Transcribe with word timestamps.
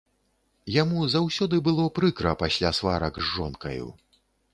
Яму 0.75 0.99
заўсёды 1.15 1.59
было 1.67 1.85
прыкра 1.99 2.31
пасля 2.43 2.71
сварак 2.79 3.13
з 3.21 3.29
жонкаю. 3.35 3.87